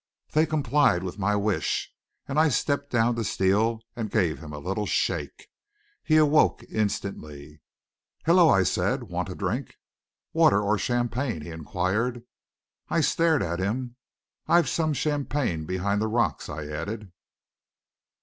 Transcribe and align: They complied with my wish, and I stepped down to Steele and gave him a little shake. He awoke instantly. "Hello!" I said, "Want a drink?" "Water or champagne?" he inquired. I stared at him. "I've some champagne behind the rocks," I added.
They 0.31 0.47
complied 0.47 1.03
with 1.03 1.19
my 1.19 1.35
wish, 1.35 1.93
and 2.27 2.39
I 2.39 2.49
stepped 2.49 2.89
down 2.89 3.13
to 3.17 3.23
Steele 3.23 3.81
and 3.95 4.09
gave 4.09 4.39
him 4.39 4.51
a 4.51 4.57
little 4.57 4.87
shake. 4.87 5.47
He 6.03 6.17
awoke 6.17 6.63
instantly. 6.71 7.61
"Hello!" 8.25 8.49
I 8.49 8.63
said, 8.63 9.03
"Want 9.03 9.29
a 9.29 9.35
drink?" 9.35 9.75
"Water 10.33 10.59
or 10.59 10.79
champagne?" 10.79 11.41
he 11.43 11.51
inquired. 11.51 12.23
I 12.89 13.01
stared 13.01 13.43
at 13.43 13.59
him. 13.59 13.95
"I've 14.47 14.67
some 14.67 14.93
champagne 14.93 15.67
behind 15.67 16.01
the 16.01 16.07
rocks," 16.07 16.49
I 16.49 16.65
added. 16.65 17.11